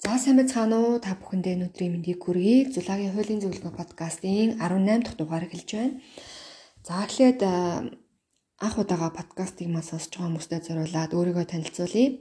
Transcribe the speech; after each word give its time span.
За 0.00 0.16
сайн 0.16 0.40
байцгаана 0.40 0.76
уу? 0.80 0.96
Та 0.96 1.12
бүхэндээ 1.20 1.60
өнөөдрийн 1.60 1.92
мэндийг 1.92 2.24
хүргэе. 2.24 2.72
Зулагийн 2.72 3.12
хуулийн 3.12 3.44
зөвлөгөө 3.44 3.74
подкастын 3.76 4.56
18 4.56 5.04
дахь 5.04 5.18
дугаар 5.20 5.44
эхэлж 5.44 5.70
байна. 5.76 6.00
За 6.88 7.04
эхлээд 7.04 7.40
анх 8.64 8.76
удаага 8.80 9.12
подкастыг 9.12 9.68
маа 9.68 9.84
сонсож 9.84 10.08
байгаа 10.16 10.32
хүмүүстээ 10.32 10.60
зориулаад 10.64 11.12
өөрийгөө 11.12 11.44
танилцуулъя. 11.52 12.16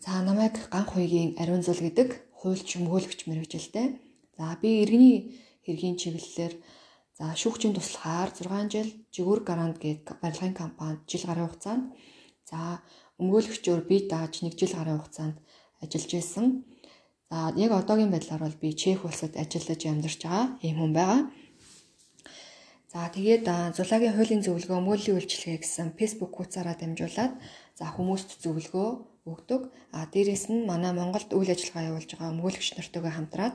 За 0.00 0.24
намайг 0.24 0.56
Ганх 0.72 0.96
хуйгийн 0.96 1.36
Ариун 1.36 1.60
зул 1.60 1.76
гэдэг 1.84 2.08
хуульч 2.40 2.68
өмгөөлөгч 2.80 3.20
мэрэгжилтэй. 3.28 4.00
За 4.40 4.56
би 4.56 4.80
иргэний 4.80 5.36
хэргийн 5.68 6.00
чиглэлээр 6.00 6.56
за 7.20 7.24
шүүгчийн 7.36 7.76
туслахаар 7.76 8.32
6 8.32 8.72
жил 8.72 8.88
Жигүр 9.12 9.44
Гарант 9.44 9.76
гэдэг 9.76 10.24
барилгын 10.24 10.56
компанид 10.56 11.04
жил 11.04 11.28
гарын 11.28 11.52
хугацаанд 11.52 11.84
за 12.48 12.80
өмгөөлөгчөөр 13.20 13.84
би 13.84 14.08
дааж 14.08 14.40
1 14.40 14.56
жил 14.56 14.72
гарын 14.72 15.04
хугацаанд 15.04 15.36
ажиллаж 15.84 16.12
байсан. 16.16 16.46
За 17.30 17.54
яг 17.54 17.70
одоогийн 17.72 18.10
байдлаар 18.10 18.42
бол 18.42 18.60
би 18.62 18.74
Чех 18.74 19.04
улсад 19.06 19.38
ажиллаж 19.38 19.80
амьдарч 19.86 20.18
байгаа 20.26 20.46
ийм 20.66 20.76
хүн 20.82 20.92
байгаа. 20.98 21.20
За 22.92 23.06
тэгээд 23.06 23.46
зулагийн 23.78 24.18
хуулийн 24.18 24.42
зөвлөгөө 24.42 24.80
өмгөөллийн 24.82 25.14
үйлчилгээ 25.14 25.62
гэсэн 25.62 25.94
Facebook 25.94 26.34
хуудасаараа 26.34 26.74
дамжуулаад 26.74 27.32
за 27.78 27.84
хүмүүст 27.94 28.42
зөвлөгөө 28.42 28.88
өгдөг. 29.30 29.62
А 29.94 30.10
дээрэс 30.10 30.50
нь 30.50 30.66
манай 30.66 30.90
Монголд 30.90 31.30
үйл 31.30 31.54
ажиллагаа 31.54 31.88
явуулж 31.94 32.10
байгаа 32.10 32.34
өмгөөлөгч 32.34 32.68
нартайгаа 32.74 33.14
хамтраад 33.14 33.54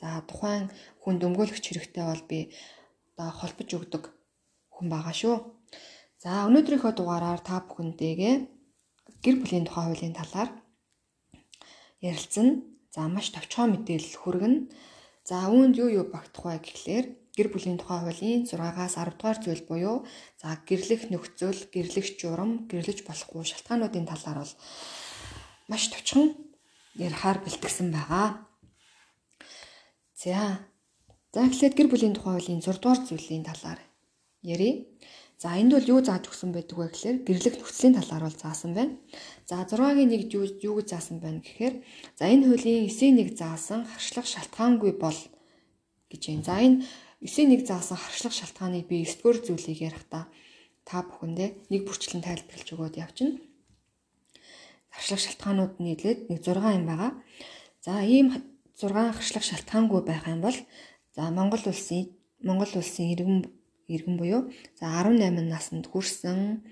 за 0.00 0.06
тухайн 0.26 0.64
хүнд 1.02 1.22
өмгөөлөгч 1.22 1.64
хэрэгтэй 1.70 2.04
бол 2.10 2.24
би 2.26 2.38
одоо 3.14 3.30
холбож 3.38 3.68
өгдөг 3.78 4.02
хүн 4.74 4.86
байгаа 4.90 5.14
шүү. 5.14 5.36
За 6.18 6.50
өнөөдрийнхөө 6.50 6.92
дугаараар 6.98 7.40
та 7.46 7.62
бүхэнтэйгээ 7.62 8.34
гэр 9.22 9.36
бүлийн 9.38 9.66
тухай 9.70 9.84
хуулийн 9.86 10.18
талаар 10.18 10.50
ярилцсан. 12.02 12.73
За 12.94 13.10
маш 13.10 13.34
товчхон 13.34 13.74
мэдээлэл 13.74 14.22
хүргэнэ. 14.22 14.70
За 15.26 15.50
үүнд 15.50 15.74
юу 15.82 15.90
юу 15.98 16.06
багтах 16.14 16.46
вэ 16.46 16.62
гэхлээр 16.62 17.06
гэр 17.34 17.48
бүлийн 17.50 17.78
тухай 17.82 17.98
хуулийн 18.06 18.46
6-аас 18.46 18.94
10 18.94 19.18
дугаар 19.18 19.38
зүйл 19.42 19.66
буюу 19.66 19.96
за 20.38 20.54
гэрлэх 20.62 21.10
нөхцөл, 21.10 21.58
гэрлэх 21.74 22.06
журам, 22.14 22.70
гэрлэж 22.70 23.02
болохгүй 23.02 23.42
шалтгаануудын 23.50 24.06
талаар 24.06 24.46
бол 24.46 24.54
маш 25.66 25.90
товчхон 25.90 26.38
ярихаар 26.94 27.42
бэлтгэсэн 27.42 27.90
байгаа. 27.90 28.46
За. 30.14 30.62
За 31.34 31.42
эхлээд 31.50 31.74
гэр 31.74 31.90
бүлийн 31.90 32.14
тухай 32.14 32.38
хуулийн 32.38 32.62
6 32.62 32.78
дугаар 32.78 33.00
зүйлийн 33.02 33.42
талаар 33.42 33.82
ярив. 34.46 34.86
За 35.44 35.60
энд 35.60 35.76
бол 35.76 35.84
юу 35.84 36.00
зааж 36.00 36.24
өгсөн 36.24 36.56
байдаг 36.56 36.72
вэ 36.80 36.88
гэхээр 36.88 37.18
гэрлэх 37.28 37.60
нөхцөлийн 37.60 38.00
талаар 38.00 38.24
бол 38.24 38.40
заасан 38.40 38.72
байна. 38.72 38.96
За 39.44 39.60
6-гийн 39.68 40.08
1 40.08 40.32
юу 40.32 40.48
юу 40.48 40.74
гэж 40.80 40.88
заасан 40.88 41.20
байна 41.20 41.44
гэхээр 41.44 41.84
за 42.16 42.24
энэ 42.32 42.48
хуулийн 42.48 42.88
9-ийн 42.88 43.20
1 43.28 43.36
заасан 43.36 43.84
харшлах 43.84 44.24
шалтгаангүй 44.24 44.92
бол 44.96 45.20
гэж 46.08 46.22
байна. 46.32 46.48
За 46.48 46.56
энэ 46.64 46.76
9-ийн 47.20 47.60
1 47.60 47.68
заасан 47.68 48.00
харшлах 48.00 48.32
шалтгааныг 48.32 48.88
би 48.88 49.04
9-р 49.04 49.36
зүйлийг 49.44 49.84
ярихдаа 49.84 50.32
та 50.88 51.04
бүхэндээ 51.04 51.68
нэг 51.68 51.80
бүрчлэн 51.84 52.24
тайлбарлаж 52.24 52.68
өгөөд 52.72 52.96
явчихна. 53.04 53.36
Харшлах 54.96 55.20
шалтгаанууд 55.28 55.76
нь 55.76 55.92
нийлээд 55.92 56.32
нэг 56.32 56.40
6 56.40 56.56
юм 56.56 56.88
байгаа. 56.88 57.12
За 57.84 58.00
ийм 58.00 58.32
6 58.80 58.96
харшлах 59.12 59.44
шалтгаангүй 59.44 60.00
байх 60.08 60.24
юм 60.24 60.40
бол 60.40 60.56
за 61.12 61.28
Монгол 61.28 61.60
улсын 61.68 62.08
Монгол 62.40 62.72
улсын 62.80 63.12
иргэн 63.12 63.44
иргэн 63.88 64.16
буюу 64.20 64.52
за 64.78 64.86
18 65.02 65.44
наснд 65.48 65.86
хүрсэн 65.88 66.64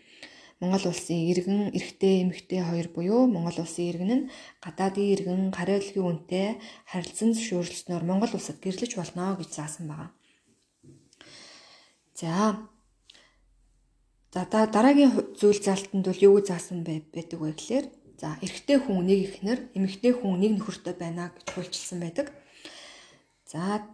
Монгол 0.63 0.95
улсын 0.95 1.19
иргэн 1.33 1.75
эрэгтэй 1.75 2.23
эмэгтэй 2.23 2.63
хоёр 2.63 2.89
буюу 2.95 3.27
Монгол 3.27 3.67
улсын 3.67 3.91
иргэн 3.91 4.11
нь 4.15 4.29
гадаадын 4.63 5.13
иргэн 5.15 5.43
гариалгийн 5.51 6.07
үнэтэй 6.07 6.49
харилцан 6.87 7.35
зөвшөөрлснөөр 7.35 8.05
Монгол 8.07 8.33
улсад 8.39 8.63
гэрлэж 8.63 8.95
болно 8.95 9.35
гэж 9.35 9.51
заасан 9.59 9.91
байна. 9.91 10.15
За 12.15 12.63
За 14.33 14.49
дараагийн 14.49 15.13
зүйл 15.37 15.61
залтанд 15.61 16.07
бол 16.09 16.25
юу 16.25 16.41
заасан 16.41 16.81
байдаг 16.89 17.37
вэ 17.37 17.53
гэхээр 17.53 17.87
за 18.17 18.39
эрэгтэй 18.41 18.79
хүн 18.81 19.05
нэг 19.05 19.19
ихнэр 19.29 19.59
эмэгтэй 19.77 20.13
хүн 20.17 20.41
нэг 20.41 20.53
нөхөртэй 20.57 20.95
байна 20.97 21.35
гэж 21.37 21.47
хуульчилсан 21.53 21.99
байдаг. 22.01 22.33
За 23.45 23.85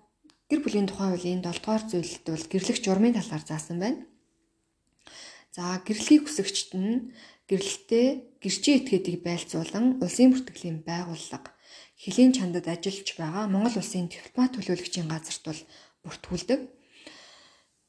Гэр 0.48 0.60
бүлийн 0.64 0.88
тухай 0.88 1.12
хуулийн 1.12 1.44
7 1.44 1.60
дугаар 1.60 1.84
зүйлд 1.84 2.24
бол 2.24 2.46
гэрлэх 2.48 2.78
журмын 2.80 3.16
талаар 3.16 3.44
заасан 3.44 3.78
байна. 3.80 4.00
За 5.52 5.76
гэрлэхийг 5.84 6.24
хүсэгчд 6.24 6.72
нь 6.72 7.12
гэрлэлтээ 7.48 8.06
гэрчийн 8.40 8.78
этгээдийг 8.80 9.20
байлцуулан 9.24 10.00
улсын 10.00 10.32
бүртгэлийн 10.32 10.78
байгууллага 10.88 11.52
хөлийн 12.00 12.32
чандад 12.32 12.64
ажиллаж 12.64 13.08
байгаа 13.20 13.44
Монгол 13.52 13.76
улсын 13.80 14.08
дипломат 14.08 14.56
төлөөлөгчийн 14.56 15.08
газарт 15.12 15.42
бол 15.44 15.60
бүртгүүлдэг. 16.04 16.60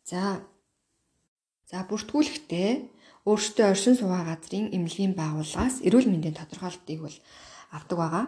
За 0.09 0.44
За 1.69 1.86
бүртгүүлэхдээ 1.86 2.72
өөртөө 3.30 3.66
оршин 3.69 3.94
суугаа 3.94 4.25
газрын 4.25 4.74
эмнэлгийн 4.74 5.14
байгууллагаас 5.14 5.86
эрүүл 5.86 6.09
мэндийн 6.09 6.34
тодорхойлолтыг 6.34 7.00
бол 7.06 7.18
авдаг 7.69 7.98
байгаа. 8.02 8.25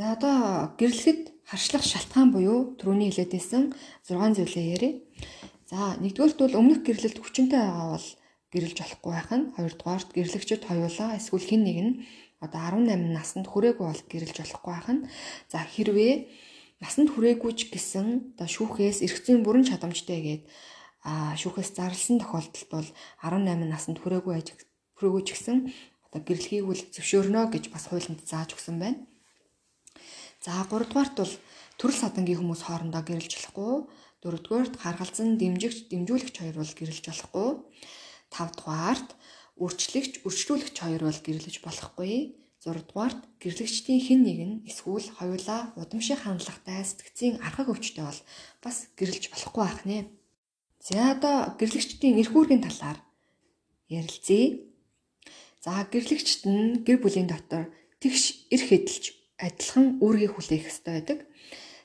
За 0.00 0.04
одоо 0.16 0.36
гэрлэхэд 0.80 1.33
харшлах 1.48 1.84
шалтгаан 1.84 2.32
буюу 2.32 2.76
түрүүний 2.80 3.12
хэлээдсэн 3.12 3.72
6 4.08 4.36
зүйлээ 4.38 4.66
ярив. 4.76 4.94
За 5.68 5.96
нэгдүгээрт 6.00 6.38
бол 6.40 6.58
өмнөх 6.60 6.80
гэрлэлт 6.84 7.18
хүчинтэй 7.20 7.60
байгаа 7.60 7.96
бол 7.96 8.08
гэрлэж 8.52 8.78
болохгүй 8.78 9.12
байх 9.12 9.30
нь. 9.34 9.50
Хоёрдугаарт 9.56 10.08
гэрлэгчд 10.14 10.62
хоёулаа 10.64 11.18
эсвэл 11.18 11.48
хэн 11.48 11.62
нэг 11.66 11.78
нь 11.84 11.92
одоо 12.44 12.60
18 12.70 13.16
наснд 13.16 13.46
хүрээгүй 13.50 13.86
бол 13.88 14.02
гэрлэж 14.08 14.36
болохгүй 14.40 14.72
байх 14.72 14.88
нь. 14.94 15.06
За 15.50 15.58
хэрвээ 15.64 16.14
насанд 16.78 17.08
хүрээгүй 17.12 17.52
ч 17.58 17.60
гэсэн 17.72 18.36
одоо 18.36 18.48
шүүхээс 18.48 19.02
эргэцэн 19.06 19.42
бүрэн 19.42 19.68
чадамжтай 19.68 20.20
гээд 20.22 20.42
а 21.04 21.36
шүүхээс 21.40 21.70
зарласан 21.76 22.20
тохиолдолд 22.20 22.68
бол 22.72 22.88
18 23.20 23.68
наснд 23.72 23.98
хүрээгүй 24.00 24.34
хүрээгүй 24.96 25.22
ч 25.26 25.28
гэсэн 25.34 25.56
одоо 26.06 26.20
гэрлэхийг 26.22 26.64
үл 26.68 26.82
зөвшөөрнө 26.94 27.50
гэж 27.50 27.64
бас 27.74 27.88
хуулинд 27.88 28.20
зааж 28.22 28.54
өгсөн 28.54 28.76
байна. 28.78 28.98
За 30.44 30.52
3 30.68 30.84
дугаарт 30.84 31.16
бол 31.16 31.34
төрөл 31.80 32.00
садангийн 32.04 32.36
хүмүүс 32.36 32.68
хоорондоо 32.68 33.00
гэрэлж 33.00 33.32
болохгүй. 33.32 33.74
4 34.20 34.44
дугаарт 34.44 34.74
гаргалзан 34.76 35.40
дэмжигч 35.40 35.88
дэмжүүлэгч 35.88 36.36
хоёр 36.36 36.56
бол 36.60 36.72
гэрэлж 36.76 37.04
болохгүй. 37.08 37.48
5 38.28 38.60
дугаарт 38.60 39.08
үрчлэгч 39.64 40.12
үрчлүүлэгч 40.28 40.76
хоёр 40.84 41.02
бол 41.08 41.20
гэрлэж 41.24 41.56
болохгүй. 41.64 42.36
6 42.60 42.76
дугаарт 42.76 43.20
гэрлэгчдийн 43.40 44.00
хэн 44.04 44.20
нэг 44.20 44.38
нь 44.44 44.60
эсвэл 44.68 45.08
хоёулаа 45.16 45.72
удамшиг 45.80 46.20
хандлагатай 46.20 46.84
сэтгцийн 46.84 47.40
архаг 47.40 47.72
өвчтэй 47.72 48.04
бол 48.04 48.20
бас 48.60 48.76
гэрлэж 49.00 49.32
болохгүй 49.32 49.62
байх 49.64 49.80
нэ. 49.88 50.12
За 50.84 51.16
одоо 51.16 51.56
гэрлэгчдийн 51.56 52.20
эрх 52.20 52.36
үүргийн 52.36 52.60
талаар 52.60 53.00
ярилцъя. 53.88 54.60
За 55.64 55.88
гэрлэгчд 55.88 56.44
нь 56.44 56.84
гэр 56.84 57.00
бүлийн 57.00 57.32
дотор 57.32 57.72
тэгш 58.00 58.52
эрх 58.52 58.68
эдэлж 58.68 59.23
адилхан 59.38 59.98
үүргийг 60.04 60.32
хүлээх 60.34 60.70
ёстой 60.70 60.92
байдаг. 60.98 61.18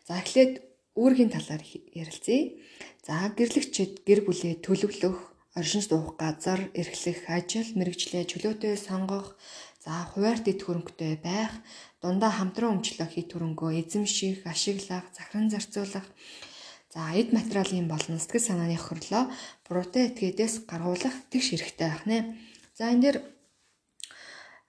За 0.08 0.20
эхлээд 0.22 0.54
үүргийн 0.98 1.32
талаар 1.34 1.64
ярилцъя. 1.96 2.58
За 3.06 3.32
гэрлэгчид 3.38 4.06
гэр 4.08 4.26
бүлээ 4.28 4.62
төлөвлөх, 4.66 5.18
оршин 5.58 5.82
суух 5.82 6.20
газар, 6.20 6.70
эрхлэх, 6.78 7.26
ажил, 7.28 7.70
мэрэгчлээ 7.78 8.24
чөлөөтэй 8.30 8.76
сонгох, 8.78 9.34
за 9.82 10.06
хуваарь 10.12 10.44
дэд 10.46 10.60
хөрөнгөтэй 10.62 11.18
байх, 11.24 11.54
дундаа 12.02 12.32
хамтран 12.36 12.80
өмчлөх 12.80 13.10
хит 13.16 13.34
хөрөнгөө 13.34 13.72
эзэмших, 13.82 14.46
ашиглах, 14.46 15.08
захиран 15.16 15.50
зарцуулах, 15.50 16.06
за 16.94 17.02
эд 17.16 17.34
материалын 17.34 17.88
болон 17.90 18.18
сэтгэл 18.20 18.48
санааны 18.48 18.78
хөрлөө 18.78 19.24
буруутай 19.66 20.10
этгээдээс 20.10 20.70
гаргуулах 20.70 21.16
тэгш 21.32 21.48
хэрэгтэй 21.54 21.88
байх 21.90 22.04
нэ. 22.10 22.18
За 22.78 22.90
энэ 22.92 23.02
дэр 23.04 23.18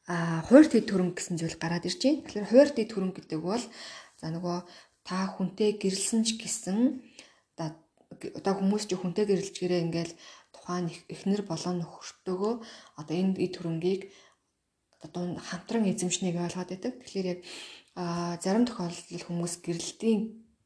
а 0.06 0.40
хуваарь 0.48 0.70
дэд 0.70 0.88
хөрөнгө 0.90 1.16
гэсэн 1.18 1.36
зүйл 1.36 1.56
гараад 1.60 1.84
ирж 1.88 2.00
байна. 2.00 2.22
Тэгэхээр 2.24 2.48
хуваарь 2.48 2.72
дэд 2.76 2.90
хөрөнгө 2.92 3.16
гэдэг 3.20 3.40
бол 3.40 3.64
за 4.20 4.26
нөгөө 4.32 4.58
та 5.04 5.16
хүнтэй 5.34 5.70
гэрэлсэн 5.80 6.20
ч 6.24 6.40
гэсэн 6.40 6.78
одоо 8.20 8.54
хүмүүс 8.58 8.84
ч 8.90 8.98
хүнтэй 8.98 9.24
гэрэлж 9.28 9.56
гэрээ 9.60 9.84
ингээл 9.86 10.14
тухайн 10.54 10.90
эхнэр 11.08 11.42
болон 11.46 11.76
нөхөртөөгөө 11.80 12.54
одоо 13.00 13.14
энэ 13.14 13.38
эд 13.38 13.54
хөрөнгийг 13.56 14.02
одоо 15.00 15.38
хамтран 15.38 15.88
эзэмшнийг 15.88 16.36
ойлгоод 16.36 16.70
байдаг. 16.74 16.92
Тэгэхээр 17.00 17.28
яг 17.32 17.40
зарим 18.42 18.64
тохиолдолд 18.66 19.24
хүмүүс 19.24 19.54
гэрэлтийн 19.64 20.20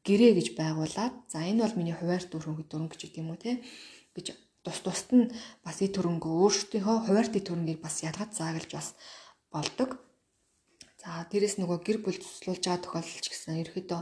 гэрээ 0.05 0.31
гэж 0.37 0.47
байгуулад 0.59 1.13
за 1.31 1.45
энэ 1.45 1.63
бол 1.63 1.77
миний 1.79 1.95
хуваарь 1.95 2.25
дүрхөн 2.27 2.65
дүрэн 2.67 2.89
гэж 2.89 3.01
юм 3.17 3.33
уу 3.33 3.39
те 3.39 3.61
гэж 4.15 4.37
тус 4.65 4.79
тусад 4.85 5.09
нь 5.13 5.31
бас 5.65 5.77
эд 5.85 5.97
хөрөнгөө 5.97 6.33
өөрсдийнхөө 6.43 6.97
хуваарь 7.05 7.29
дэд 7.31 7.49
хөрөнгийг 7.49 7.79
бас 7.81 8.01
ялгаж 8.05 8.31
заагалж 8.37 8.71
бас 8.73 8.87
болдог. 9.55 9.89
За 11.01 11.23
дээрэс 11.31 11.55
нөгөө 11.61 11.79
гэр 11.85 11.97
бүл 12.03 12.19
туслуулж 12.19 12.63
байгаа 12.65 12.83
тохиолдол 12.83 13.21
ч 13.23 13.27
гэсэн 13.31 13.61
ерөөдөө 13.63 14.01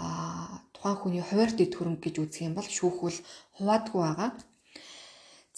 а 0.00 0.64
тухайн 0.74 0.96
хүний 0.98 1.24
хуваарь 1.24 1.54
дэд 1.56 1.72
хөрөнгө 1.74 2.02
гэж 2.04 2.16
үзэх 2.22 2.46
юм 2.46 2.54
бол 2.56 2.68
шүүхвэл 2.76 3.18
хуваадгүй 3.58 4.00
байгаа. 4.02 4.30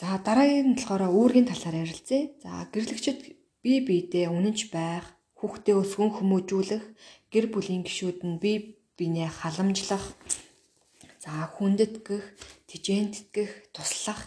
За 0.01 0.19
дараагийн 0.27 0.73
нь 0.73 0.77
болохоор 0.77 1.05
үүргийн 1.15 1.49
талаар 1.49 1.77
ярилцъя. 1.85 2.33
За 2.43 2.51
гэрлэгчд 2.73 3.21
бие 3.63 3.79
биедээ 3.87 4.27
үнэнч 4.33 4.75
байх, 4.75 5.07
хүүхдээ 5.39 5.77
өсгөн 5.79 6.11
хүмүүжүүлэх, 6.19 6.85
гэр 7.33 7.47
бүлийн 7.55 7.87
гишүүд 7.87 8.19
нь 8.27 8.41
бие 8.43 8.59
биенээ 8.99 9.31
халамжлах, 9.31 10.03
за 11.23 11.31
хүндэтгэх, 11.55 12.25
тижээндтгэх, 12.67 13.71
туслах, 13.71 14.21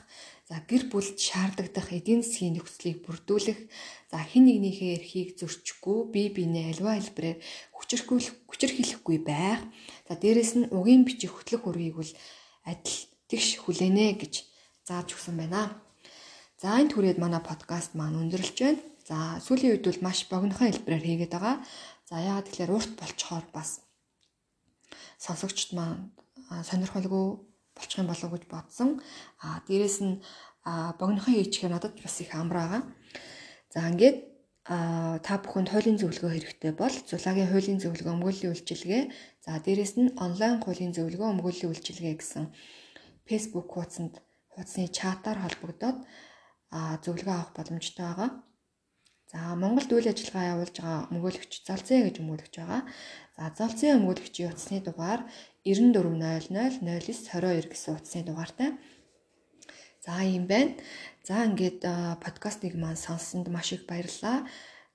за 0.45 0.61
гэр 0.69 0.83
бүлд 0.93 1.17
шаардлагадах 1.17 1.89
эдийн 1.89 2.21
засгийн 2.21 2.53
нөхцөлийг 2.61 3.01
бүрдүүлэх, 3.01 3.59
за 4.13 4.17
хэн 4.21 4.45
нэгнийхээ 4.45 4.91
эрхийг 5.01 5.29
зөрчихгүй, 5.41 6.13
бие 6.13 6.29
биенээ 6.29 6.77
альва 6.77 7.01
хэлбэрээр 7.01 7.41
хүчрхүүлэх, 7.73 8.45
хүчрхийлэхгүй 8.45 9.17
байх. 9.25 9.65
За 10.05 10.13
дээрэс 10.13 10.53
нь 10.61 10.69
угийн 10.69 11.01
бичих 11.01 11.33
хөтлөх 11.33 11.65
үргийг 11.65 11.97
бол 11.97 12.11
адил 12.61 12.99
тэгш 13.25 13.57
хүлэнэ 13.65 14.21
гэж 14.21 14.33
зааж 14.85 15.17
өгсөн 15.17 15.33
байна. 15.41 15.81
За 16.61 16.77
энэ 16.77 16.93
түрээд 16.93 17.17
манай 17.17 17.41
подкаст 17.41 17.97
маань 17.97 18.21
өндөрлж 18.21 18.57
байна. 18.61 18.81
За 19.09 19.41
сүүлийн 19.41 19.81
үед 19.81 19.85
бол 19.89 20.05
маш 20.05 20.29
богинохон 20.29 20.69
хэлбэрээр 20.69 21.05
хийгээд 21.25 21.33
байгаа. 21.33 21.57
За 22.05 22.21
яагаад 22.21 22.45
тэгэхээр 22.53 22.75
урт 22.77 22.91
болцохоор 23.01 23.45
бас 23.49 23.81
сонсогчд 25.17 25.73
маань 25.73 26.13
сонирхолгүй 26.69 27.25
болчих 27.75 27.99
юм 28.01 28.07
болов 28.09 28.25
уу 28.25 28.35
гэж 28.35 28.43
бодсон. 28.49 28.89
А 29.43 29.61
дээрэс 29.67 29.97
нь 30.01 30.21
богинохон 30.99 31.33
хийчихээр 31.35 31.73
надад 31.75 31.93
бас 32.01 32.17
их 32.23 32.31
амар 32.33 32.57
байгаа. 32.57 32.81
За 33.73 33.85
ингээд 33.91 34.17
а 34.65 35.19
та 35.21 35.37
бүхэнд 35.37 35.69
хуулийн 35.69 36.01
зөвлөгөө 36.01 36.31
хэрэгтэй 36.33 36.73
бол 36.73 36.95
зулагийн 37.09 37.51
хуулийн 37.53 37.79
зөвлөгөө 37.83 38.13
өмгөөллийн 38.17 38.49
үйлчилгээ 38.49 39.03
за 39.45 39.51
дээрэс 39.61 39.93
нь 40.01 40.15
онлайн 40.25 40.57
хуулийн 40.65 40.89
зөвлөгөө 40.97 41.29
өмгөөллийн 41.37 41.69
үйлчилгээ 41.69 42.15
гэсэн 42.17 42.45
Facebook 43.29 43.69
хуудсанд 43.69 44.25
хуудасны 44.49 44.89
чатаар 44.89 45.37
холбогдоод 45.45 45.97
зөвлөгөө 47.05 47.35
авах 47.37 47.51
боломжтой 47.53 48.05
байгаа. 48.09 48.29
За 49.35 49.51
Монголд 49.51 49.91
үйл 49.91 50.07
ажиллагаа 50.07 50.51
явуулж 50.55 50.75
байгаа 50.79 51.11
өмгөөлөгч 51.11 51.67
Залзээ 51.67 51.99
гэж 52.07 52.15
өмгөөлөгч 52.23 52.55
байгаа. 52.55 52.81
За 53.35 53.43
Залзээ 53.59 53.91
өмгөөлөгчийн 53.99 54.47
утасны 54.55 54.79
дугаар 54.79 55.27
9400 55.67 56.79
0922 56.79 57.67
гэсэн 57.67 57.99
утасны 57.99 58.23
дугаартай. 58.23 58.69
За 60.07 60.23
юм 60.23 60.47
байна. 60.47 60.79
За 61.27 61.43
ингээд 61.43 61.83
подкастыг 62.23 62.79
маань 62.79 62.95
сонссонд 62.95 63.51
маш 63.51 63.75
их 63.75 63.83
баярлалаа. 63.91 64.47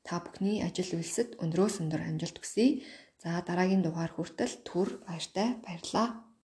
Та 0.08 0.24
бүхний 0.24 0.64
ажил 0.64 0.96
үйлсэд 0.96 1.36
өндрөөс 1.44 1.84
өндөр 1.84 2.00
амжилт 2.00 2.40
хүсье. 2.40 2.80
За 3.20 3.44
дараагийн 3.44 3.84
дугаар 3.84 4.08
хүртэл 4.16 4.64
түр 4.64 5.04
баяртай 5.04 5.60
баярлалаа. 5.60 6.29